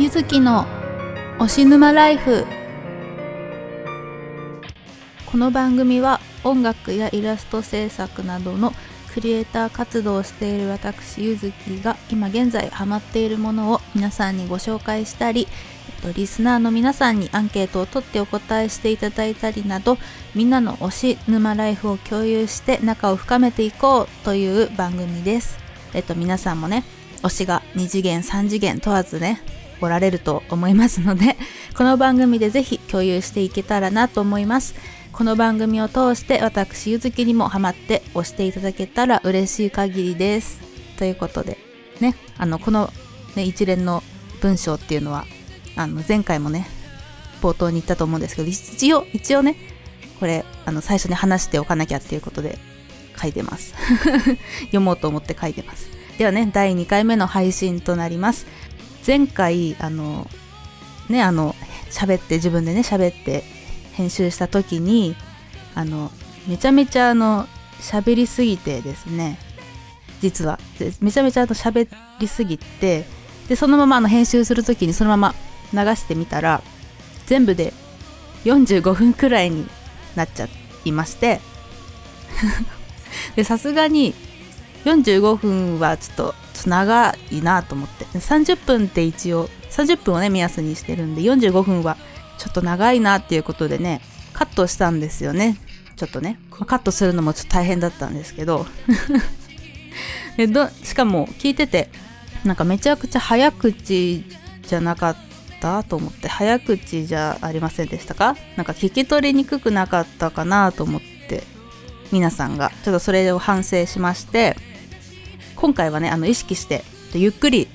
[0.00, 0.64] ゆずきの
[1.38, 2.46] 推し沼ライフ
[5.26, 8.72] この番組は音楽やイラスト制作などの
[9.12, 15.46] クリエイター活動をしている私ゆずきが今現在ハマっているものを皆さんにご紹介したり、
[16.16, 19.98] リスナーの皆さんにアンケートを取ってお答えしていただいたりなど
[20.34, 25.58] みんなの推し沼ライフを共有して仲を深めていこうという番組です。
[25.92, 26.84] えっと皆さんもね
[27.22, 29.42] 推しが2次元3次元問わずね
[29.80, 31.36] おられると思いますので
[31.76, 34.74] この番組でぜひ共有していけたらなと思います。
[35.12, 40.60] この番組を通して私ゆずきにもハマって押していただけたら嬉しい限りです。
[40.96, 41.58] ということで
[42.00, 42.92] ねあのこの、
[43.34, 44.02] ね、一連の
[44.40, 45.26] 文章っていうのは
[45.76, 46.68] あの前回もね
[47.42, 49.56] 冒頭に言ったと思うんですけど一応一応ね
[50.20, 52.58] これあの最初に話しておかなきゃっていうことで
[53.20, 53.74] 書いてます。
[54.66, 55.90] 読もうと思って書いてます。
[56.18, 58.46] ではね第2回目の配信となります。
[59.06, 60.28] 前回あの
[61.08, 61.54] ねあの
[61.90, 63.44] 喋って自分でね喋って
[63.92, 65.16] 編集した時に
[65.74, 66.10] あの
[66.46, 67.46] めちゃめちゃあの
[67.80, 69.38] 喋りすぎてですね
[70.20, 70.58] 実は。
[71.00, 73.04] めちゃめちゃあの喋りすぎて
[73.48, 75.34] でそのままあの編集する時にそのまま
[75.72, 76.62] 流してみたら
[77.26, 77.72] 全部で
[78.44, 79.66] 45分くらいに
[80.16, 80.48] なっちゃ
[80.84, 81.40] いまして
[83.36, 84.14] でさすがに
[84.84, 86.34] 45分はちょっと
[86.68, 88.04] 長いなと思って。
[88.04, 91.96] 30分って一応30分をね目安にしてるんで45分は
[92.38, 94.00] ちょっと長いなっていうことでね
[94.32, 95.56] カットしたんですよね。
[95.96, 96.38] ちょっとね。
[96.66, 98.66] カットするのもちょっと大変だったんですけど。
[100.36, 101.90] でどしかも聞いてて
[102.44, 104.24] なんかめちゃくちゃ早口
[104.62, 105.16] じゃなかっ
[105.60, 108.36] たと思って早口じゃありませんでしたか？
[108.56, 111.42] なんか聞き取りにくくなかったかなと思って
[112.12, 112.70] 皆さんが。
[112.82, 114.56] ちょっとそれを反省しまして
[115.60, 117.68] 今回はねあの意識してゆっくり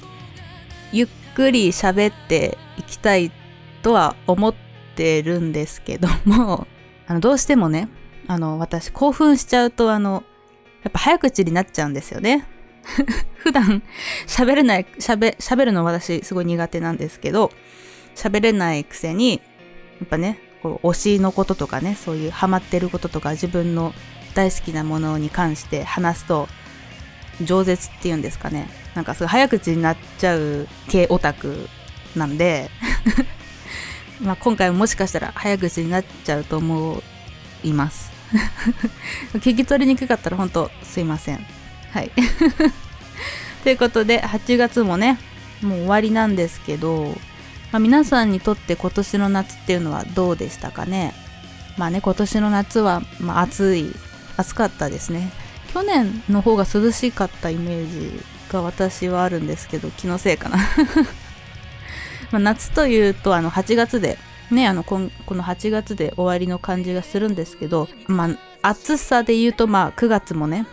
[0.91, 3.31] ゆっくり喋っていきたい
[3.83, 4.55] とは思っ
[4.95, 6.67] てるんですけども
[7.05, 7.87] あのどうしてもね
[8.27, 10.23] あの私興奮しちゃうとあの
[10.83, 12.47] やっぱ早口になっちゃうんですよね。
[13.37, 13.83] 普段
[14.27, 17.51] 喋れない喋喋るの私すごい苦手なんですけど
[18.15, 19.41] 喋れないくせに
[19.99, 23.93] やっぱねこう推しのこととかねそういうハマってることとか自分の
[24.35, 26.47] 大好きなものに関して話すと
[27.41, 28.69] 饒舌っていうんですかね。
[28.93, 31.67] なんかすごい早口になっちゃう系オタク
[32.15, 32.69] なんで。
[34.21, 37.03] まあ今回ももしかしたら早口になっちゃうと思
[37.63, 38.11] います。
[39.35, 41.45] 聞き取りにくかったら本当すいません。
[41.91, 42.11] はい。
[43.63, 45.17] ということで8月もね
[45.61, 47.17] もう終わりなんですけど、
[47.71, 51.13] まあ、皆さんにとって今年の夏っていうのはどうでしたかね。
[51.77, 53.91] まあね今年の夏は、まあ、暑い
[54.37, 55.31] 暑かったですね。
[55.75, 60.57] 去年の方が涼しかったイメージが私はあるんですけど気のせいかな。
[62.31, 64.17] ま夏というとあの8月で
[64.51, 65.09] ねあのこの
[65.43, 68.29] 8月で終わりの感じがするんですけどま
[68.61, 70.65] あ暑さで言うとまあ9月もね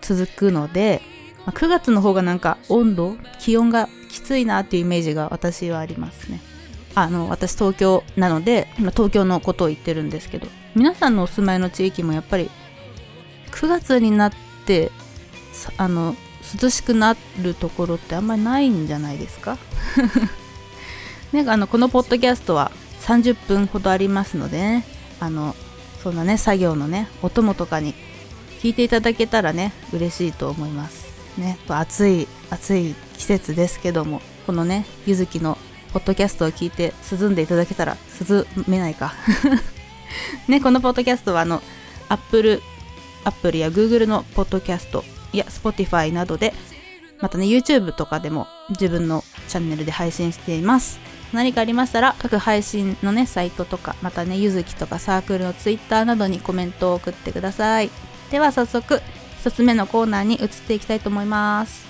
[0.00, 1.02] 続くので、
[1.46, 6.40] まあ、9月の方がなんか温度気温がきついなっていうイメージが私はありますね。
[6.96, 12.50] あの私東京なので今東京のことを言ってるんですけど皆さんのお住まいの地域もやっぱり
[13.52, 14.32] 9月になっ
[14.66, 14.90] て
[15.76, 16.16] あの
[16.60, 19.58] 涼しくなるところってあんまりないんじゃないですか？
[21.32, 22.70] ね、あのこのポッドキャストは
[23.02, 24.84] 30分ほどありますのでね。
[25.20, 25.54] あの
[26.02, 27.94] そんなね作業のねお供とかに
[28.60, 31.06] 聞いていただけたらね嬉しいと思います。
[31.38, 35.56] ね暑い暑い季節ですけどもこのねゆずきの
[35.92, 37.96] ポッドキャストを聞いて涼んでいただけたら
[38.28, 39.14] 涼めないか。
[40.48, 41.62] ねこのポッドキャストはあの
[42.08, 42.60] Apple
[43.24, 46.52] アップルや Google のポッドキャストや Spotify などで、
[47.20, 50.98] またね、YouTube とかでも自分のチャンネルで配信しています。
[51.32, 57.90] 何かありましたら、各配信のね、サイトとか、またね、ゆずきとかサークルの Twitter などにコメントを送ってください。
[58.30, 59.00] では早速、
[59.42, 61.86] 1つ目のコーナーに移っていきたいと思います。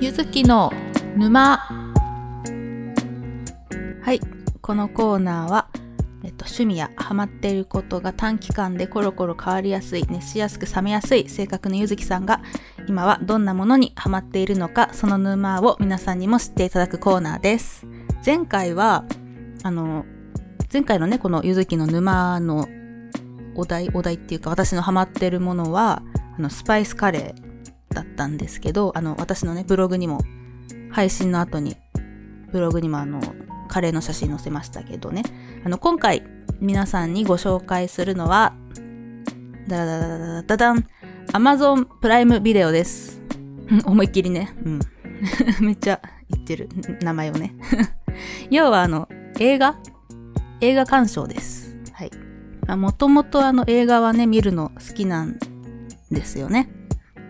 [0.00, 0.70] ゆずきの
[1.16, 1.56] 沼
[4.02, 4.20] はい
[4.64, 5.68] このコーナーは、
[6.24, 12.40] えっと、趣味やハマっていることが短期間でコロコロ変わりやすい、熱しやすく冷めやすい性格のゆずきさんが、
[12.88, 17.86] 今はどんなものにハマっているのか、その沼を皆さんにも知っていただくコーナーです。
[18.24, 19.04] 前回は、
[19.64, 20.06] あの、
[20.72, 22.66] 前回のね、このゆずきの沼の
[23.56, 26.02] お題、お題っていうか私のハマってるものは、
[26.38, 30.22] あの、スパイスカレーだったんですけど、あの、私のね、ブログにも、
[30.90, 31.76] 配信の後に、
[32.50, 33.20] ブログにもあの、
[33.68, 35.22] カレーの写真載せましたけどね。
[35.64, 36.22] あの、今回
[36.60, 38.54] 皆さんにご紹介するのは、
[39.68, 40.86] ダダダダダダダン、
[41.32, 43.20] Amazon プライムビデオです。
[43.70, 44.54] うん、思いっきりね。
[44.64, 44.80] うん。
[45.60, 46.00] めっちゃ
[46.30, 46.68] 言ってる。
[47.00, 47.54] 名前をね。
[48.50, 49.08] 要はあの、
[49.38, 49.76] 映画？
[50.60, 51.76] 映画鑑賞です。
[51.92, 52.76] はい。
[52.76, 55.38] もともとあの映画はね、見るの好きなん
[56.10, 56.70] ですよね。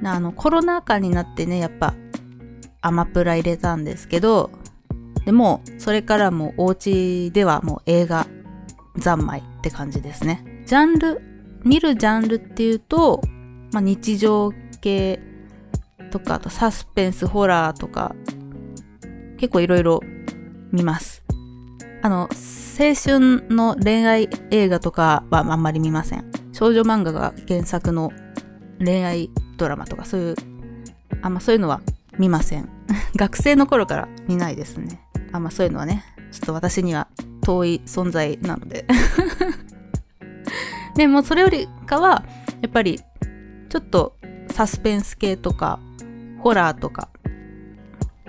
[0.02, 1.94] あの、コロナ禍になってね、やっぱ、
[2.80, 4.50] アマプラ入れたんですけど、
[5.24, 8.26] でも、それからもうお家ではもう映画
[8.98, 10.62] 三昧って感じですね。
[10.66, 11.20] ジャンル、
[11.64, 13.22] 見るジャンルっていうと、
[13.72, 15.20] まあ、日常系
[16.10, 18.14] とか、あとサスペンス、ホラーとか、
[19.38, 20.00] 結構いろいろ
[20.72, 21.24] 見ます。
[22.02, 22.28] あの、
[22.78, 26.30] 青春の恋愛映画とかはあんまり見ません。
[26.52, 28.12] 少女漫画が原作の
[28.78, 30.36] 恋愛ドラマとかそういう、
[31.22, 31.80] あんまそういうのは
[32.18, 32.68] 見ません。
[33.16, 35.03] 学生の頃から見ないですね。
[35.34, 37.08] あんまそういうのはね、ちょっと私には
[37.42, 38.86] 遠い存在なので
[40.94, 42.24] でもそれよりかは、
[42.62, 43.00] やっぱり
[43.68, 44.14] ちょっと
[44.52, 45.80] サスペンス系とか、
[46.38, 47.08] ホラーとか、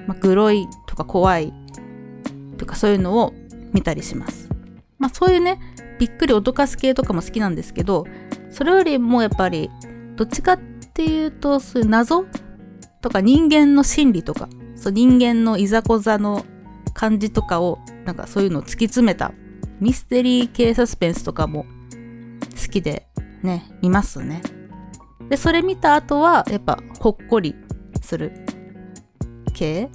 [0.08, 1.54] まあ、グロいとか怖い
[2.58, 3.36] とかそういうのを
[3.72, 4.50] 見たりします。
[4.98, 5.60] まあそういうね、
[6.00, 8.08] びっくり脅かす系とかも好きなんですけど、
[8.50, 9.70] それよりもやっぱり、
[10.16, 10.60] どっちかっ
[10.96, 12.26] ていうと、そういう謎
[13.02, 16.44] とか人間の心理とか、そう人間のいざこざの
[16.96, 19.34] 感じとかを、なんかそういうのを突き詰めた
[19.80, 21.66] ミステリー系サスペンスとかも
[22.60, 23.08] 好きで
[23.44, 24.42] ね、見ますね。
[25.30, 27.56] で、それ見た後は、やっぱほっこり
[28.02, 28.32] する
[29.54, 29.90] 系？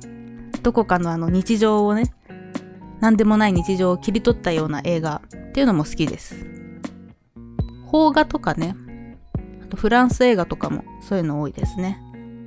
[0.62, 2.12] どこかのあの日常をね、
[3.00, 6.34] 何でもない日常を切り取ったような映画っていうのも好きです。
[7.90, 8.76] 邦画とかね、
[9.64, 11.98] あとフランス映画とかもそういうの多いですね。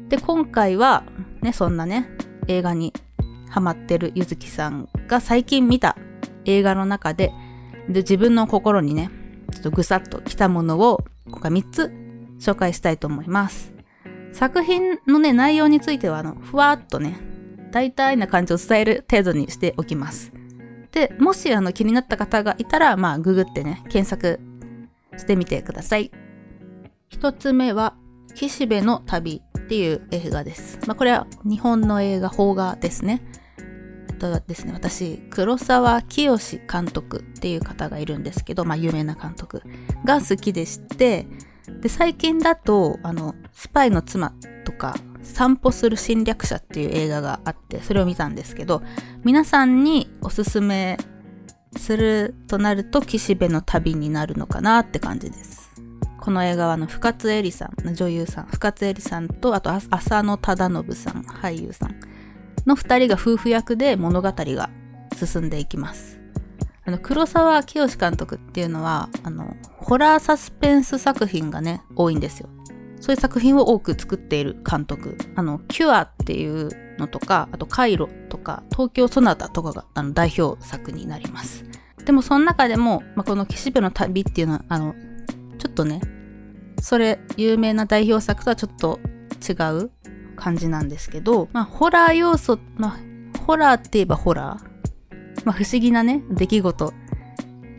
[0.09, 1.03] で、今回は
[1.41, 2.07] ね、そんなね、
[2.47, 2.93] 映画に
[3.53, 5.95] ハマってるゆずきさんが最近見た
[6.45, 7.31] 映画の中で、
[7.87, 9.11] で自分の心にね、
[9.51, 11.93] ちょっとぐさっときたものを今回3つ
[12.39, 13.71] 紹介したいと思います。
[14.31, 17.19] 作品のね、内容については、あの、ふわっとね、
[17.71, 20.33] 大体な感じを伝える程度にしておきます。
[20.91, 24.39] で、もしあの気になった方がいたら、まあ、ググってね、検索
[25.15, 26.09] してみてください。
[27.07, 27.93] 一つ目は、
[28.33, 30.79] 岸辺の旅っていう映画です。
[30.87, 33.21] まあ、これは日本の映画、邦画ですね。
[34.23, 36.37] とはですね、私、黒沢清
[36.71, 39.61] 監督っていう方がいるんですけど、まあ有名な監督
[40.05, 41.27] が好きでして、
[41.81, 44.33] で、最近だと、あの、スパイの妻
[44.63, 48.81] とか、散歩する侵略者っていう映画があって、それを見たんですけど、
[49.25, 50.97] 皆さんにおすすめ
[51.75, 55.69] するとなると、岸辺の旅になるのかなって感じです。
[56.21, 61.99] この映画はの深津絵里さん、女優さん、深津絵里さんと、あと浅野忠信さん、俳優さん
[62.65, 64.69] の2人が夫婦役で物語が
[65.15, 66.19] 進んでいきます。
[66.85, 72.49] あの、黒沢清監督っていうのは、あの、ホラーサスペンス作品がね、多いんですよ。
[72.99, 75.17] そういう作品を多く作っている監督。
[75.35, 81.63] あの、キュアっていうのとか、あとカイロとか、東京ソナタとかがあの代表作になります。
[82.05, 84.93] でもその中でも、まあ、この岸辺の旅っていうのは、あの、
[85.57, 86.01] ちょっとね、
[86.81, 88.99] それ、有名な代表作とはちょっと
[89.41, 89.91] 違う
[90.35, 94.73] 感じなんですけど、まあ、ホラー要素、まあ、ホラーって言えばホラー。
[95.45, 96.93] まあ、不思議なね、出来事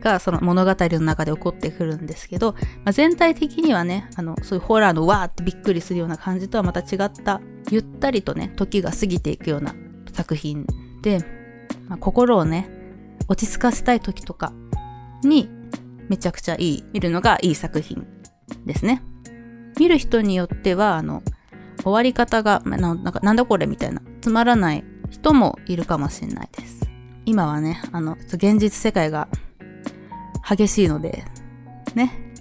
[0.01, 9.73] がその物語の中で起こってくるんですけど、まあ、全体的にはね、あの、そういうホラーのわーってびっくりするような感じとはまた違った、ゆったりとね、時が過ぎていくような
[10.13, 10.65] 作品
[11.01, 11.19] で、
[11.87, 12.69] まあ、心をね、
[13.27, 14.53] 落ち着かせたい時とか
[15.23, 15.49] に
[16.07, 18.05] めちゃくちゃいい、見るのがいい作品
[18.65, 19.01] ですね。
[19.79, 21.23] 見る人によっては、あの、
[21.85, 26.89] 終わり方が、なんかなんだこれみたいな、つまらない人もいるかもしれないです。
[27.25, 29.27] 今はね、あの、現実世界が
[30.47, 31.23] 激しいので、
[31.93, 32.33] ね、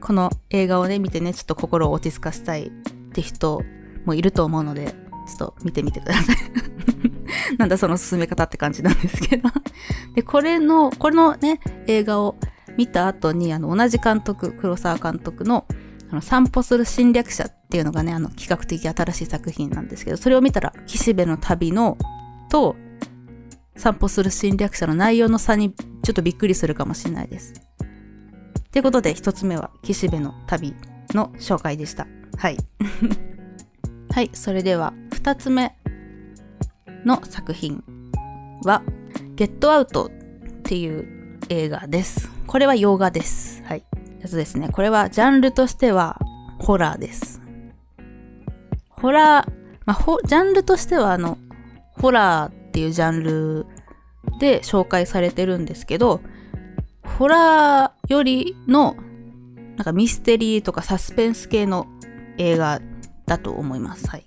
[0.00, 2.70] この映画をね、見てね、ちょっと心を落ち着かせたいっ
[3.12, 3.62] て人
[4.06, 4.94] もいると思うので、ちょ
[5.34, 6.36] っと見てみてください。
[7.58, 9.50] なんだその進め方って感じなんですけど。
[10.14, 12.36] で、これの、このね、映画を
[12.76, 15.66] 見た後に、あの、同じ監督、黒沢監督の、
[16.10, 21.96] あの、散歩する侵略者っていうのがね、あの、企画的新しい作品なんですけど、それを見たら、岸辺の旅の、
[22.50, 22.76] と、
[23.76, 27.54] 散歩する侵略者の内容の差にちょっとびっくりするかもしれないです。
[28.72, 30.74] ということで、一つ目は、岸辺の旅
[31.14, 32.06] の紹介でした。
[32.36, 32.58] はい。
[34.12, 35.76] はい、それでは、二つ目
[37.04, 37.82] の作品
[38.64, 38.82] は、
[39.36, 42.30] ゲットアウトっていう映画です。
[42.46, 43.62] これは洋画です。
[43.64, 43.84] はい。
[44.20, 46.18] えっとですね、これはジャンルとしては
[46.58, 47.40] ホラーです。
[48.90, 49.52] ホラー、
[49.86, 51.38] まあ、ジャンルとしてはあの、
[51.92, 53.66] ホラーっていうジャンル
[54.38, 56.20] で紹介されてるんですけど、
[57.18, 58.96] ホラーよりの、
[59.76, 61.86] なんかミステリーとかサスペンス系の
[62.36, 62.80] 映画
[63.26, 64.06] だと思います。
[64.08, 64.26] はい。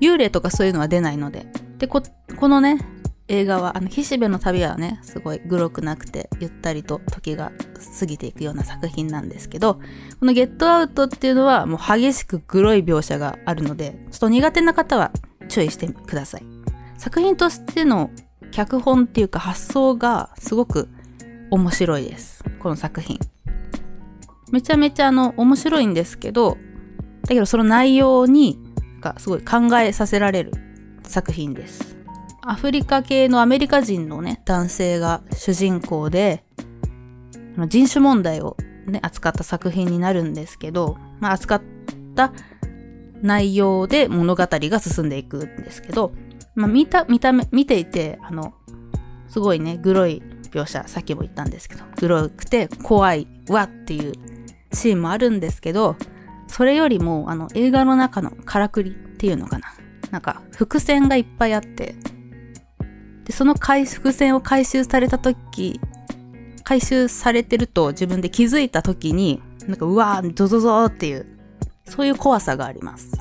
[0.00, 1.46] 幽霊とかそういうのは出ないので。
[1.78, 2.02] で、こ、
[2.36, 2.78] このね、
[3.28, 7.52] 映画は、あの、岸辺の旅はね、すごいグロくなくて、ゆったりと時が
[8.00, 15.12] 過ぎていくような作品なんですけど、このゲットアウトっていうのはもう激しくグロい描写があるので、ちょっと苦手な方は
[15.48, 16.42] 注意してください。
[16.96, 18.10] 作品としての
[18.50, 20.88] 脚本っていうか発想がすごく
[21.50, 22.42] 面白いです。
[22.58, 23.18] この作品。
[24.50, 26.56] めちゃめちゃあの面白いんですけど、
[27.22, 28.58] だけどその内容に
[29.02, 30.52] がすごい考えさせられる
[31.02, 31.97] 作品です。
[32.48, 36.44] アフリカ系のアメリカ人のね、男性が主人公で、
[37.68, 41.62] 人種問題をね、扱った作品になるんですけど、まあ、扱っ
[42.16, 42.32] た
[43.20, 46.12] 内容で物語が進んでいくんですけど、
[46.54, 48.54] まあ、見た、見た目、見ていて、あの、
[49.28, 54.14] すごいね、グロい描写、さっきも言ったんですけど、グロくて怖いわっていう
[54.72, 55.96] シーンもあるんですけど、
[56.46, 59.74] それよりも、あの、映画の中のからくりっていうのかな。
[60.10, 61.94] なんか、伏線がいっぱいあって、
[63.28, 65.80] で、その伏線を回収された時、
[66.64, 71.26] 回収されてると自分で気づいた時に、なんか、うわー、ゾゾゾーっていう、
[71.84, 73.12] そういう怖さがあります。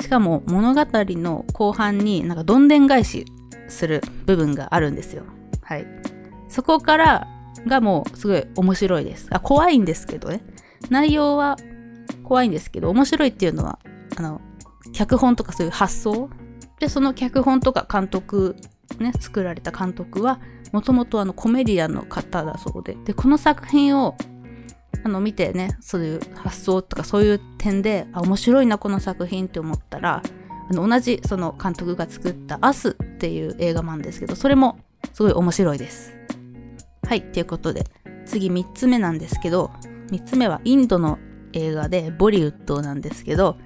[0.00, 3.26] しかも、物語の後半になんかどんでん返し
[3.68, 5.24] する部分があるんですよ。
[5.60, 5.86] はい。
[6.48, 7.28] そこから
[7.66, 9.28] がもうすごい面白いです。
[9.30, 10.42] あ、怖いんですけどね。
[10.88, 11.56] 内容は
[12.24, 13.78] 怖いんですけど、面白いっていうのは、
[14.16, 14.40] あの、
[14.92, 16.30] 脚本とかそういう発想？
[16.80, 18.56] で、その脚本とか監督、
[18.98, 20.40] ね、作られた監督は、
[20.72, 24.16] もともとあのコメディアンの方だそうで、で、この作品を
[25.04, 30.22] あの見てね、そういう発想とかそういう点で、あ、面白いな、この作品って思ったら、
[30.70, 34.78] あの同じその監督が作ったアスっていう映画なんですけど、それも
[35.12, 36.14] すごい面白いです。
[37.06, 37.84] はい、ということで、
[38.24, 39.70] 次3つ目なんですけど、
[40.10, 41.18] 3つ目はインドの
[41.52, 43.58] 映画でボリウッドなんですけど、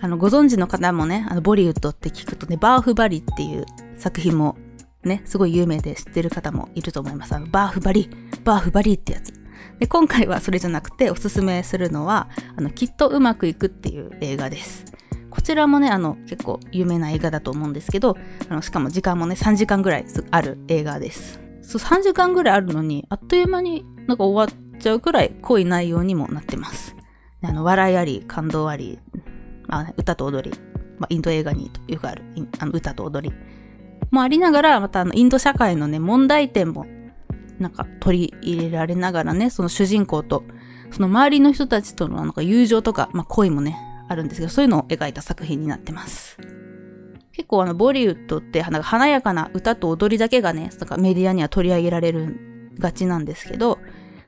[0.00, 3.64] あの、ご存知の方もね、あの、ボリウッドって聞くとね、バーフバリっていう
[3.96, 4.56] 作品も
[5.04, 7.34] ね、すごい有名で知ってる方もいると思います。
[7.34, 9.32] あの、バーフバリー、バーフバリーってやつ。
[9.78, 14.84] で、今回はそれじゃなくておすすめするのは、あの、きっとうまくいくっていう映画です。
[15.30, 18.16] こちらもね、あの、結構有名な映画だと思うんですけど、
[18.48, 21.40] あの、しかも時間もね、3時間ぐらいある映画です。
[21.62, 26.94] そう、3時間ぐらいあるのに、あっという間になんか終わっちゃうくらい濃い内容にもなってます。
[27.42, 29.00] あの、笑いあり、感動あり、
[29.66, 30.56] まあ、歌と踊り、
[30.98, 32.22] まあ、インド映画によくある
[32.58, 33.34] あの歌と踊り
[34.12, 36.86] もありながら、またあの、インド社会のね、問題点も、
[37.58, 40.44] なんか取り入れられながらね、その主人公と、
[40.90, 43.76] その周りの人たちとのなんか友情とか、まあ、恋もね、
[44.08, 46.36] あるんですけど、そういうのを描いた作品になってます。
[47.32, 53.78] 結構あの、ボリウッドって、なんか華やかな歌と踊りだけがね、なんかメディアには取り上げられるがちなんですけど、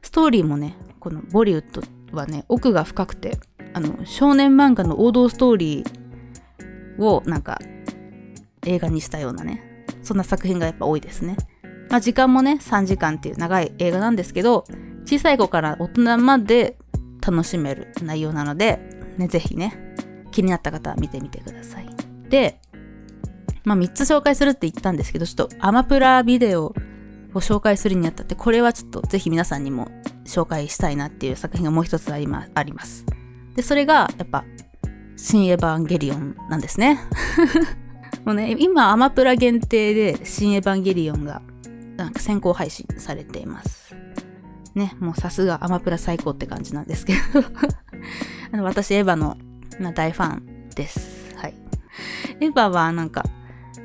[0.00, 1.82] ストーリーもね、このボリウッド
[2.16, 3.38] はね、奥が深くて、
[3.74, 7.58] あの、少年漫画の王道ストーリーをなんか
[8.64, 9.73] 映画にしたようなね、
[10.04, 11.37] そんな作品がやっぱ多いですね。
[11.90, 14.64] まあ時間もね、3時間っていう長い映画なんですけど、
[15.04, 16.76] 小さい子から大人まで
[17.26, 18.80] 楽しめる内容なので、
[19.16, 19.94] ね、ぜひね、
[20.30, 21.88] 気になった方は見てみてください。
[22.28, 22.61] で、
[23.64, 26.75] まあ3つ紹介するって言ったんですけど、ちょっとアマプラビデオを
[27.34, 29.88] 紹介するにあたって、これはちょっとぜひ皆さんにも
[30.25, 33.04] 紹介したいなっていう作品がもう一つありまあります。
[33.54, 34.44] で、それが、やっぱ、
[35.16, 36.99] 新エヴァンゲリオンなんですね。
[38.24, 41.42] もうね、今、アマプラ限定で、新エヴァンゲリオンが、
[41.96, 43.94] なんか先行配信されています。
[44.74, 47.14] ね、もうさすがアマプラ最高って感じなんですけ
[48.52, 49.36] ど 私、エヴァの
[49.94, 51.34] 大ファンです。
[51.36, 51.54] はい。
[52.40, 53.24] エヴァはなんか、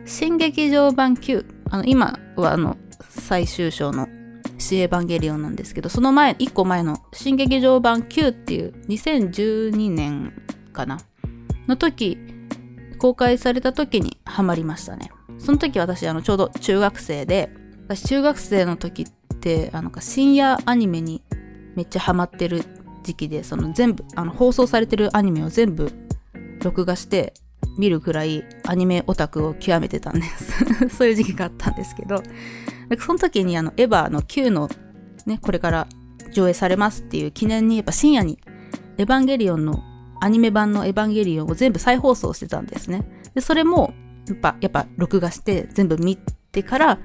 [0.06, 2.78] 新劇場版9、あの、今はあの、
[3.10, 4.08] 最終章の
[4.58, 10.34] シエヴァンゲリオンなんですけど、その前、1個前の新劇場版9っていう2012年
[10.74, 10.98] かな？
[11.68, 12.18] の時、
[13.00, 15.12] 公開された時にハマりましたね。
[15.40, 17.50] その時私、あの、ちょうど中学生で、
[17.88, 21.24] 私中学生の時って、あの、深夜アニメに
[21.76, 22.64] めっちゃハマってる
[23.04, 25.92] 時期で、その全部、あの、放送されてるアニメを全部
[26.62, 27.34] 録画して
[27.78, 30.66] 見るくらいアニメオタクを極めてたんです
[30.98, 32.22] そういう時期があったんですけど、
[33.00, 34.70] その時にあの、エヴァの9の
[35.26, 35.88] ね、これから
[36.34, 38.40] 上映されますっていう記念に、やっぱ深夜に、
[38.98, 39.82] エヴァンゲリオンの
[40.22, 43.04] アニメ版のエヴァンゲリオンを全部再放送してたんですね。
[43.34, 43.94] で、それも、
[44.28, 46.18] やっぱ、やっぱ録画して全部見
[46.52, 47.00] てから、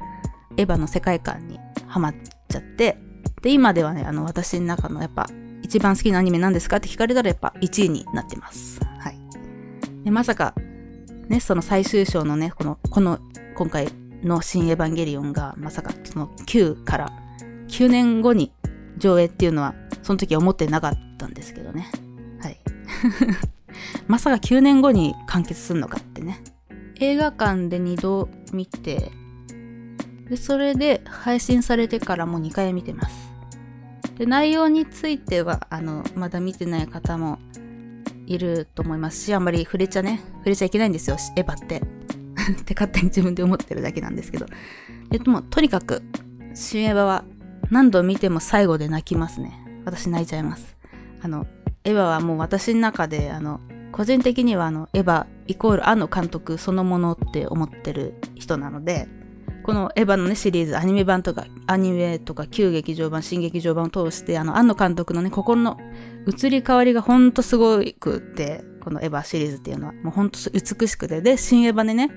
[0.56, 2.14] エヴァの世界観にハマっ
[2.48, 2.98] ちゃって、
[3.42, 5.26] で、今ではね、あの、私の中のやっぱ、
[5.62, 8.80] 一番好きなアニメなんですかって聞かれたらやっぱ1位になってます。
[8.98, 9.18] はい。
[10.04, 10.54] で、まさか、
[11.28, 13.18] ね、その最終章のね、この、この、
[13.56, 13.88] 今回
[14.24, 17.12] の新エヴァンゲリオンがまさかその9から
[17.68, 18.52] 9年後に
[18.96, 21.90] 上映っていうのはその時は思ってなかったんですけどね。
[24.06, 26.42] まさか9年後に完結するのかってね。
[27.00, 29.10] 映画館で2度見て、
[30.28, 33.30] で、それで配信されてからもう2回見てます。
[34.16, 37.38] で、内容については、あの、まだ見てない方も
[38.26, 41.82] いると思いますし、あんまり触れちゃね、触れちゃいけないんですよ、エヴァって。
[42.60, 44.46] って勝手に自分で思ってるだけなんですけど。
[45.12, 46.02] えっともとにかく、
[46.54, 47.24] 新エヴァは
[47.70, 49.82] 何度見ても最後で泣きますね。
[49.84, 50.76] 私泣いちゃいます。
[51.22, 51.46] あの、
[51.84, 53.60] エヴァはもう私の中で、あの、
[53.92, 59.06] 個人的にはあの、エヴァイコール庵野監督そのものって思ってる人なので、
[59.64, 65.78] このエヴァのね、シリーズ、アニメ版とか、アニメとか、旧劇場版、新劇場版を通して、あの、庵野監督のね、心の
[66.26, 72.10] 移り変わりがほんとすごくって、このエヴァシリーズっていうのは、もうほんと美しくて、で、新エヴァでね、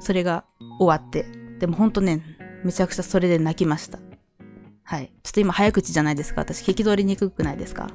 [0.00, 0.44] それが
[0.78, 1.24] 終わって、
[1.60, 2.22] でもほんとね、
[2.64, 3.98] めちゃくちゃそれで泣きました。
[4.84, 5.12] はい。
[5.22, 6.42] ちょっと今早口じゃないですか。
[6.42, 7.88] 私聞き取りにくくないですか？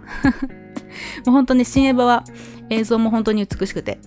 [1.25, 2.23] もう本当に新エヴァは
[2.69, 3.99] 映像も本当に美しくて、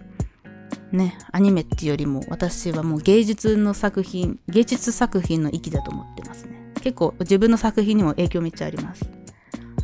[0.93, 6.73] ね、アニメっていうよりも私はもう芸術の作品、芸術作品の域だと思ってますね。
[6.83, 9.03] 結構自分の作品にも影響めっちゃあります。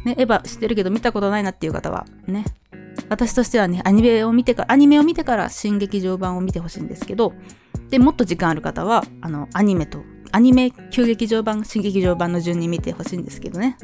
[0.05, 2.45] ね、エヴァ知ってるけど見たことないなっていう方は、ね、
[3.09, 7.35] 私としてはね、アニメを見てから、アニメを見てから新劇場版を見てほしいんですけど、
[7.91, 13.76] で、もっと時間ある方は、あの、アニメと、アニメ旧劇場版、新劇場版の順に見てほしいんですけどね。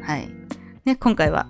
[0.00, 0.28] はい。
[0.84, 1.46] ね、今回は、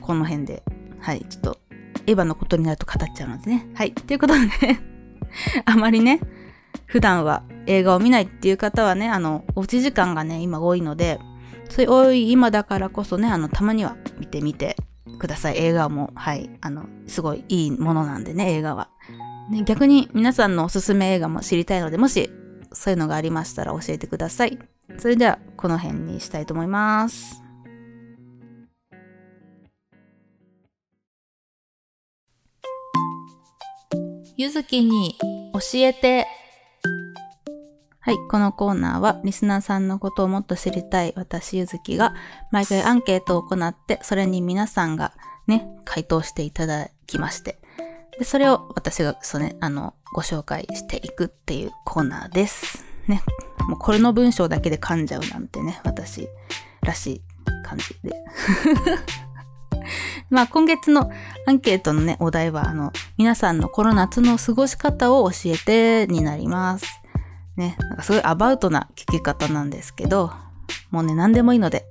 [0.00, 0.62] この辺で、
[0.98, 1.58] はい、ちょっと
[2.06, 3.68] エヴァのことになると語っちゃうのでね。
[3.74, 3.92] はい。
[3.92, 4.80] ということでね
[5.64, 6.20] あまりね、
[6.86, 11.20] 普段は映画を見ないっていう方はね、あの、おうち時間がね、今多いので、
[11.68, 14.76] そういう多い今だからこそね、あの、たまには見てみて
[15.18, 15.58] ください。
[15.58, 16.50] 映画も、はい。
[16.60, 18.88] あの、すごいいいものなんでね、映画は。
[19.50, 22.30] ね、逆に皆さんのおすすめ映画も知りたいので、もし
[22.72, 24.58] そういうのがありましたら教えてください。
[24.98, 27.42] それでは、この辺にしたいと思います。
[34.36, 35.18] ゆずきに
[35.52, 36.26] 教えて。
[38.00, 42.14] はい、このコーナーはリスナーさんのことをもっと知りたい私ゆずきが
[42.50, 45.12] 毎回アンケートを行ってそれに皆さんが
[45.46, 47.59] ね、回答していただきまして、
[48.20, 52.84] で、それを私がそうね、あの、ご紹介していくっていうコーナーです。
[53.08, 53.22] ね。
[53.66, 56.28] もうこれの文章だけで噛んじゃうなんてね、私
[56.82, 57.22] らしい
[57.64, 58.22] 感じで。
[60.28, 61.10] まあ今月の
[61.46, 66.84] アンケートのね、お題は、あの、皆さんのこの夏の過ごし方を教えてになります。
[67.56, 70.30] ね、なんかすごいアバウトな聞き方なんですけど、
[70.90, 71.86] もうね、何でもいいので、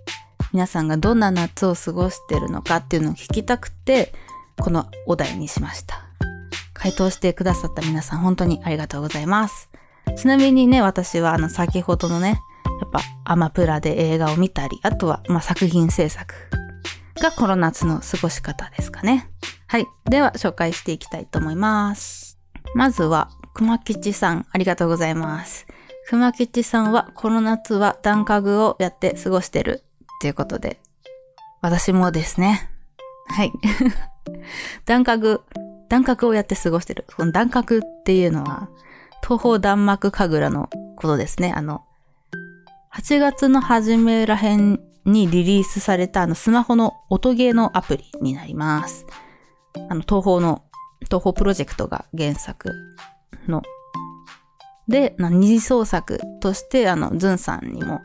[0.53, 4.13] 皆さんがどんな夏を過ごしてるのかっていうのを聞きたくて、
[4.59, 6.08] このお題にしました。
[6.79, 9.69] 回答してくださった皆さん、本当にありがとうございます。
[10.17, 12.39] ちなみにね、私はあの、先ほどのね、
[12.81, 16.33] やっぱアマプラで映画を見たり、あとは、まあ、作品制作
[17.21, 19.29] がこの夏の過ごし方ですかね。
[19.67, 19.85] はい。
[20.05, 22.39] では、紹介していきたいと思います。
[22.75, 25.67] まずは、熊吉さん、ありがとうございます。
[26.07, 30.79] 熊吉さんは、この夏は段家具をやって過ごしてるっていうことで、
[31.61, 32.71] 私もですね。
[33.27, 33.51] はい。
[34.85, 35.41] 段家具、
[35.89, 37.05] 段角をやって過ごしてる。
[37.17, 38.69] この段角っていうのは、
[39.23, 41.53] 東方弾幕神楽のことですね。
[41.55, 41.83] あの、
[42.93, 49.05] 8月の初めらへんにリリースされたあのスマホの音ゲーのアプリになります。
[49.89, 50.63] あの、東方の、
[51.05, 52.71] 東方プロジェクトが原作
[53.47, 53.61] の。
[54.87, 58.01] で、二次創作として、あの、ズンさんにも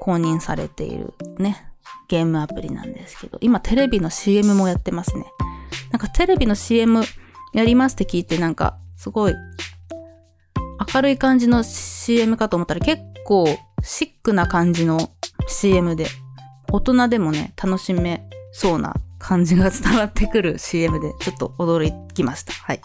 [0.00, 1.66] 公認されているね、
[2.08, 5.24] ゲームアプリなんですけど、今テレビの CM もやってますね。
[5.90, 7.02] なんかテレビの CM
[7.52, 9.34] やりますって聞いて、なんかすごい
[10.94, 13.46] 明るい感じの CM かと思ったら結構
[13.82, 15.10] シックな感じの
[15.46, 16.06] CM で、
[16.70, 22.52] 大人でもね、楽しめそうな感じが伝わってくる CM で、ちょっと驚きました。
[22.52, 22.80] はい。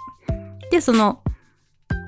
[0.72, 1.24] で、その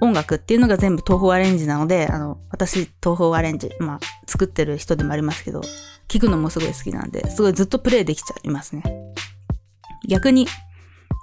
[0.01, 5.61] 音楽っていうのが全部東方アレンジなので、あの、私、東方アレンジ、まあ、作ってる人でもありますけど、
[6.07, 8.83] 聞くのもすごい好きなんで、すごいずっとプレイできちゃいますね。
[10.07, 10.47] 逆に、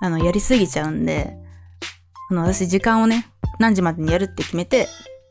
[0.01, 1.37] あの、やりすぎちゃうんで、
[2.31, 3.27] あの、私、時間をね、
[3.59, 4.89] 何時までにやるって決めて、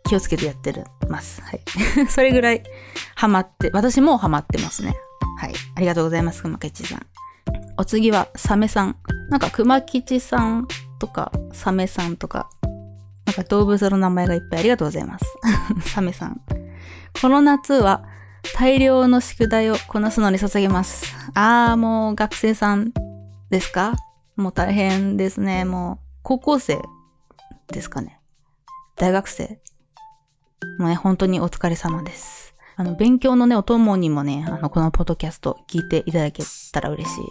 [0.08, 1.42] 気をつけてやってるます。
[1.42, 1.62] はい。
[2.10, 2.64] それぐらい
[3.16, 4.96] ハマって、私もハマってますね。
[5.40, 5.54] はい。
[5.76, 7.06] ありがとうございます、熊吉さん。
[7.78, 8.96] お次は、サメさん。
[9.30, 10.68] なんか、熊吉さん
[11.00, 12.50] とか、サメさんとか、
[13.26, 15.26] なんか動物の名前がいっぱいありがとうございます。
[15.92, 16.40] サメさん。
[17.20, 18.04] この夏は、
[18.54, 21.16] 大量の宿題をこなすのに捧げます。
[21.34, 22.92] あー、もう学生さん
[23.50, 23.96] ですか？
[24.36, 25.66] もう大変ですね。
[25.66, 26.82] もう、高校生
[27.68, 28.20] ですかね。
[28.96, 29.60] 大学生
[30.80, 32.54] もうね、本当にお疲れ様です。
[32.76, 36.44] あの、勉強のね、お供にもね、あの、このポッドキャスト聞いていただけ
[36.74, 37.24] たら嬉しい。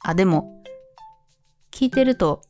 [0.00, 0.62] あ、でも、
[1.70, 2.40] 聞いてると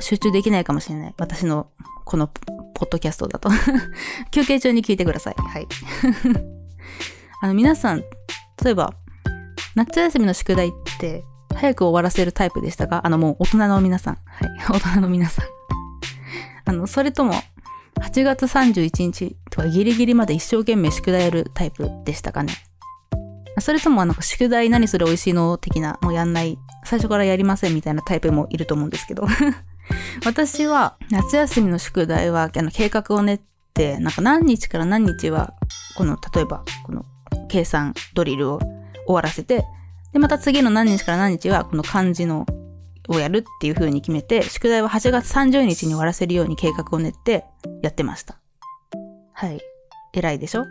[0.00, 1.14] 集中できないかもしれない。
[1.16, 1.70] 私の
[2.04, 3.48] このポッドキャストだと。
[4.30, 5.34] 休憩中に聞いてください。
[5.36, 5.66] はい。
[7.40, 8.04] あの皆さん、
[8.62, 8.92] 例えば、
[9.74, 11.24] 夏休みの宿題って
[11.56, 14.18] 早く終わらせるタイプでしたかあのもう大人の皆さん。
[14.24, 14.50] はい。
[14.68, 15.46] 大人の皆さん。
[16.66, 17.34] あの、それとも、
[18.00, 22.52] 8月31日とかギリギリまで一生懸命宿題やるタイプでしたかね
[23.58, 29.26] それとも、あの、宿題何それ美味しいの的な、もうやんない、最初からやりませんみたいなタイプもいると思うんですけど。
[30.26, 33.40] 私は、夏休みの宿題は、あの、計画を練っ
[33.72, 35.54] て、なんか何日から何日は、
[35.96, 37.06] この、例えば、この、
[37.48, 38.58] 計算ドリルを
[39.06, 39.64] 終わらせて、
[40.16, 42.46] で、また次の何日から何日は、この漢字の、
[43.10, 47.44] をやるっていう風に決めて、宿題は8月30日に終わらせるように計画を練って
[47.82, 48.38] やってました。
[49.34, 49.60] はい。
[50.14, 50.64] 偉いでしょ？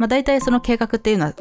[0.00, 1.34] まあ大体その計画っていうのは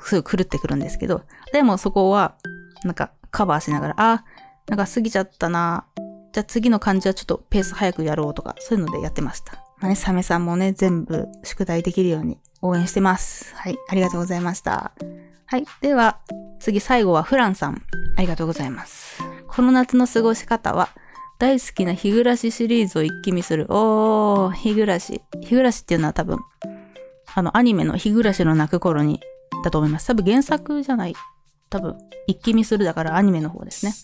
[0.00, 2.36] すぐ狂ってくるんですけど、でもそこは、
[2.84, 4.24] なんかカバーしながら、あ、
[4.66, 5.84] なんか過ぎちゃったな。
[6.32, 9.62] じゃあ次の漢字はちょっとペース早くやろうとか、そういうのでやってました。
[9.76, 13.54] まあね、サメさんもね、全部宿題できるように応援してます。
[13.56, 14.92] はい、ありがとうございました。
[15.50, 16.18] はい、では、
[16.60, 17.82] 次最後はフランさん。
[18.18, 19.22] ありがとうございます。
[19.46, 20.90] この夏の過ごし方は、
[21.38, 23.64] 大好きな日暮らしシリーズを一気見する。
[23.70, 25.22] おー、日暮らし。
[25.40, 26.36] 日暮らしっていうのは多分、
[27.34, 29.20] あの、アニメの日暮らしの泣く頃に
[29.64, 30.08] だと思います。
[30.08, 31.14] 多分原作じゃない。
[31.70, 33.94] 多分、一気見するだからアニメの方ですね。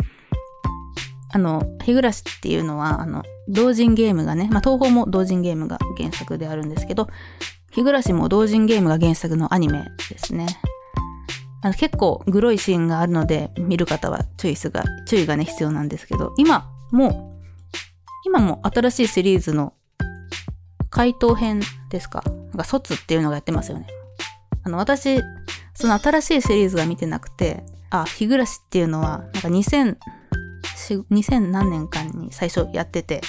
[1.30, 7.08] あの、日暮らしっていうのは、あの、同人ゲームがね、まあ、東宝も同人ゲームが原作であるんですけど、
[7.70, 10.46] 日暮らしも同人ゲームが原作のアニメですね。
[11.64, 17.40] あの結構グロいシーンがあるので、見る方は注意が、注意がね、必要なんですけど、今も
[18.26, 19.72] 今も新しいシリーズの
[20.90, 22.22] 回答編ですか？
[22.26, 23.86] なんか卒っていうのがやってますよね。
[24.62, 25.22] あの、私、
[25.72, 29.96] その新しいシリーズが見てなくて、あ、日暮らしっていうのは、なんか2000、
[31.10, 33.22] 2000何年間に最初やってて、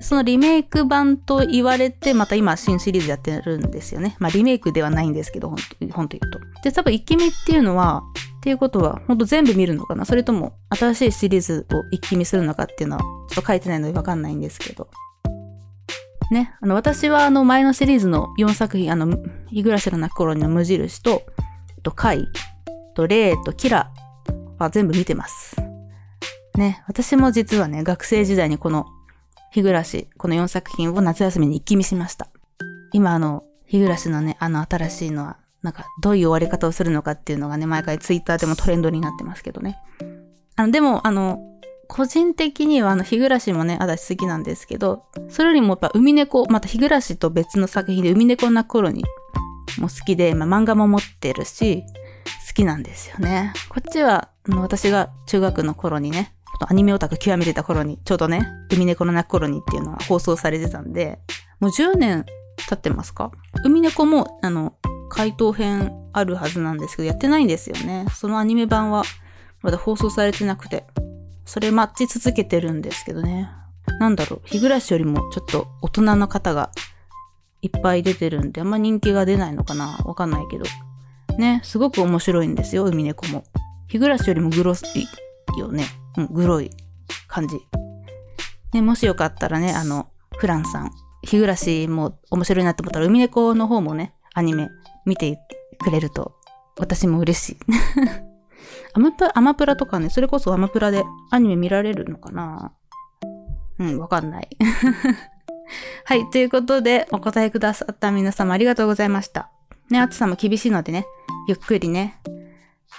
[0.00, 4.16] そのリメイク版と言われて、また今新シリーズやってるんですよね。
[4.18, 6.40] まあリメイクではないんですけど、ほんと、ほんと言うと。
[6.62, 8.02] で、多分一気見っていうのは、
[8.38, 14.88] っていうことは、ほんと全部見るのかなそれとも、新しいシリーズを一気見するのかっていうのは、ちょっと書いてないのでわかんないんですけど。
[16.30, 19.16] ね、あの、私はあの前のシリーズの4作品、あの、
[19.50, 21.22] 日暮らしの泣く頃の無印と、
[21.82, 22.28] と、貝、
[22.94, 23.90] と、霊と、キラ
[24.58, 25.56] は全部見てます。
[26.56, 28.86] ね、私も実はね、学生時代にこの
[29.54, 32.26] 日暮らし、この4作品を夏休みに一気見しました。
[32.92, 39.78] 今あの、日暮らしのね、あの新しいのは、なんかどういう終わり方をするのかっていうのがね、毎回ツイッターでもトレンドになってますけどね。
[40.56, 41.38] あの、でも、あの、
[41.86, 49.04] 個人的にはあの、日暮らしもね、私好きなんですけど、それよりもやっぱ海猫、また日暮らしと別の作品で海猫な頃に
[49.78, 51.84] も好きで、まあ、漫画も持ってるし、
[52.48, 53.52] 好きなんですよね。
[53.68, 61.18] こっちは、あの私が中学の頃にね、アニメオタク極めてた頃に、ちょうどね、海猫の泣く頃にっていうのは放送されてたんで、
[61.60, 62.24] もう10年
[62.68, 63.30] 経ってますか？
[63.64, 64.74] 海猫も、あの、
[65.10, 68.06] 回答編あるはずなんですけど、やってないんですよね。
[68.14, 69.04] そのアニメ版は
[69.62, 70.84] まだ放送されてなくて。
[71.46, 73.50] それ待ち続けてるんですけどね。
[74.00, 76.70] なんだろう、日暮らしよりもちょっと大人の方が
[77.60, 79.98] いっぱい出てるんで、あんま人気が出ないのかな？
[80.06, 80.64] わかんないけど。
[81.36, 83.44] ね、すごく面白いんですよ、海猫も。
[83.88, 84.76] 日暮らしよりもグロい
[85.58, 85.84] よね。
[86.16, 86.70] うん、グロい
[87.28, 87.58] 感じ。
[88.72, 90.90] ね、もしよかったらね、あの、フランさん、
[91.22, 94.68] 日暮らしも面白いなって思ったら、海猫の方もね、アニメ
[95.06, 95.38] 見て
[95.78, 96.34] くれると、
[96.78, 97.56] 私も嬉しい。
[98.94, 102.72] アマプアマプラとかね、それこそアマプラでアニメ見られるのかな？
[103.78, 104.48] うん、わかんない。
[106.04, 109.50] はい、ということで、お答えくださった皆様ありがとうございました。
[109.90, 111.06] ね、暑さも厳しいのでね、
[111.48, 112.20] ゆっくりね、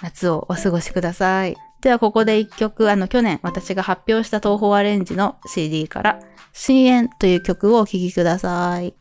[0.02, 1.56] 夏をお過ごしください。
[1.86, 6.18] では、ここで一曲、あの、去年私が発表した東宝アレンジの CD から、
[6.52, 8.92] 深淵という曲をお聴きください。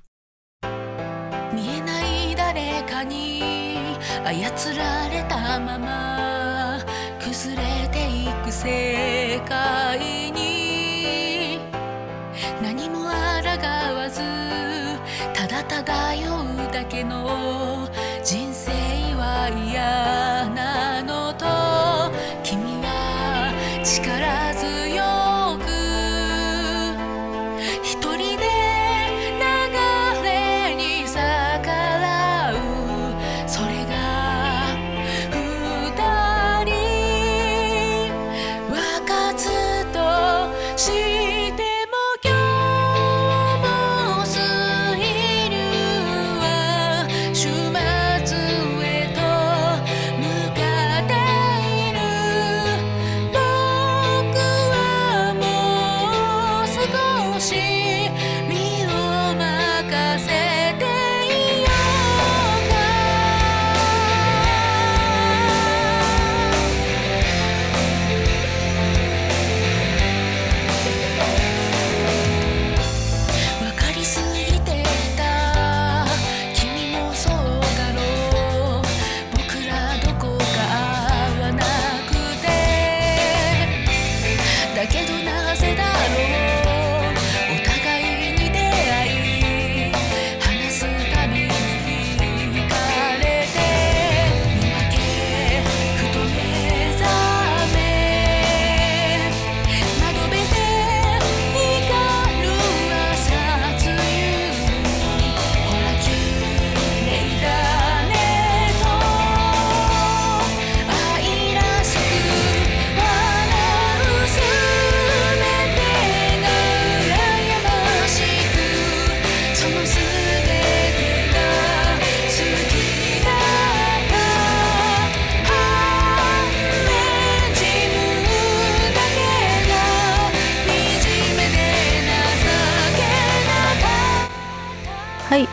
[1.52, 6.78] 見えない誰かに操られたまま
[7.20, 9.98] 崩れていく世界
[10.32, 11.58] に
[12.62, 14.22] 何も抗わず
[15.34, 17.90] ただ漂うだけの
[18.24, 18.70] 人生
[19.16, 20.35] は嫌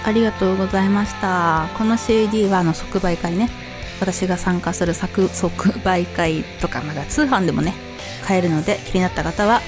[0.04, 1.68] ありがとうございました。
[1.78, 3.48] この CD はあの即売会ね。
[4.00, 5.28] 私が参加する即
[5.84, 7.72] 売会とかまだ通販でもね
[8.26, 9.60] 買えるので気になった方は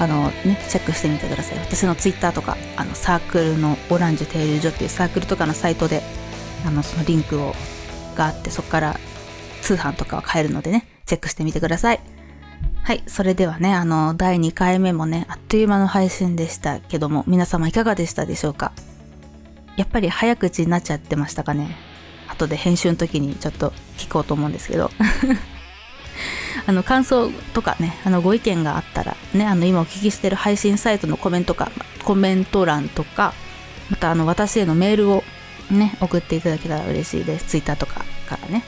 [0.00, 1.58] あのねチェックしてみてください。
[1.58, 6.02] 私の Twitter とかあのサークルのオランジュ停留所っていうサークルとかのサイトで
[6.66, 7.54] あのそのリンクを
[8.16, 8.98] があってそこから
[9.62, 12.00] 通販とかは買えるのでねチェックしてみてください。
[12.82, 13.02] はい。
[13.06, 18.70] それではね、あの、第2回目もね、あっという間の配信でしたけども、皆様いかがでしたでしょうか？
[19.76, 21.76] やっぱり早口になっちゃってましたかね
[22.28, 24.90] 後で編集の時にちょっと聞こうと思うんですけど。
[26.66, 31.70] あの、感想とかね、あの、ご意見があったら、ね、あの、今お聞きしてる配信サイトのコメントか、
[32.02, 33.34] コメント欄とか、
[33.90, 35.22] またあの、私へのメールを
[35.70, 37.44] ね、送っていただけたら嬉しいです。
[37.44, 38.64] ツイッターとかからね。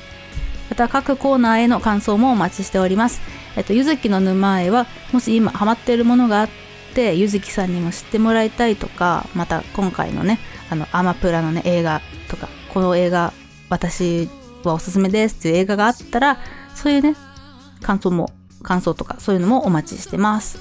[0.71, 3.21] また各コーナーへの感想もお待ちしております。
[3.57, 6.49] えっと、ゆずきの沼へは、もし今ハマっているものがあっ
[6.95, 10.39] て、ゆずきさんにも知ってもらいたいとか、また今回のね、
[10.71, 13.33] あの、アマプラのね、映画とか、この映画、
[13.69, 14.29] 私
[14.65, 16.39] はおすすめですっていう映画があったら、
[16.75, 17.17] そういうね、
[17.83, 18.31] 感想も、
[18.63, 20.61] 感想とか、そういうのもお待ちしてます。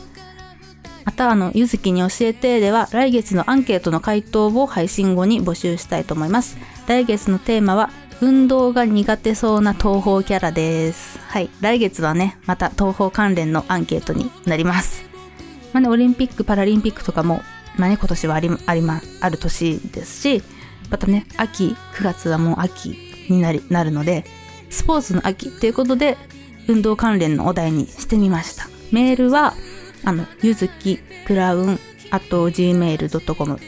[1.06, 6.58] また、あの、ゆずきに教えてでは、来月のアンケートの回答を配信後に募集したいと思います。
[6.88, 7.90] 来月のテーマは、
[8.20, 11.20] 運動が苦手そうな東方キャラです。
[11.28, 11.50] はい。
[11.62, 15.06] 来月はね、また東方関連のアンケートになります。
[15.72, 17.42] まあね、オリンピック、パラリンピックとかも、
[17.78, 20.44] まあね、今年はあり、ありま、ある年ですし、
[20.90, 22.98] またね、秋、9月はもう秋
[23.30, 24.26] になり、なるので、
[24.70, 26.18] スポーツの秋ということで、
[26.68, 28.68] 運動関連のお題にしてみました。
[28.92, 29.54] メールは、
[30.04, 33.60] あの、ゆずきクラウン、あと gmail.com、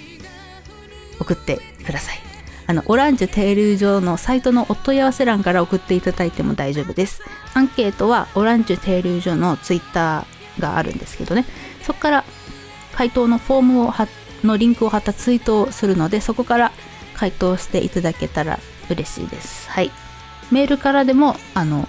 [1.19, 2.24] 送ってください。
[2.67, 7.21] あの、オランジュ停留所のサイトのお問い合わせ欄から送っていただいても大丈夫です。
[7.53, 11.45] アンケートはオランジュ停留所のツイッターがあるんですけどね、
[11.83, 12.23] そこから
[12.93, 13.93] 回答のフォームを
[14.43, 16.71] のリンクを貼ったツイートをするので、そこから
[17.15, 19.69] 回答していただけたら嬉しいです。
[19.69, 19.91] はい。
[20.51, 21.87] メールからでも、あの、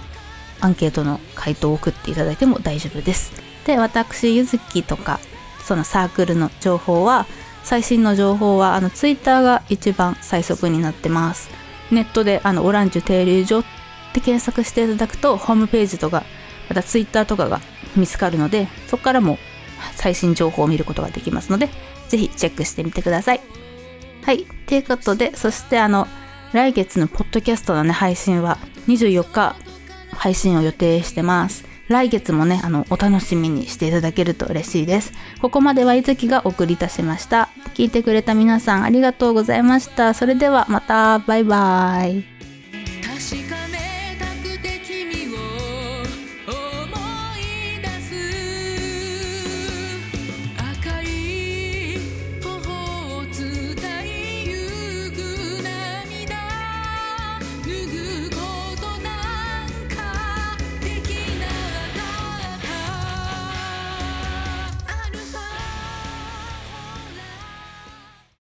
[0.59, 3.31] アンケートの回答を送っていただいても大丈夫です。
[3.65, 5.19] で、私、ゆずきとか、
[5.63, 7.25] そのサークルの情報は、
[7.67, 11.49] 最新の情報は、あの、ツイッターが一番最速になってます。
[11.91, 13.63] ネットで、あの、オランジュ停留所っ
[14.13, 16.23] て検索していただくと、ホームページとか、
[16.69, 17.59] またツイッターとかが
[17.97, 19.37] 見つかるので、そこからも
[19.95, 21.67] 最新情報を見ることができますので、
[22.07, 23.41] ぜひチェックしてみてください。
[24.23, 24.45] はい。
[24.65, 26.07] ということで、そしてあの、
[26.53, 29.57] 来月のポッドキャストのね、配信は24日
[30.13, 31.65] 配信を予定してます。
[31.87, 35.13] 来月もね、あの、お楽しみにしていただけると嬉しいです。
[35.41, 37.49] ここまではいずきがお送りいたしました。
[37.75, 40.13] 聞いてくれた皆さんありがとうございました。
[40.13, 42.36] それではまた、バイバーイ。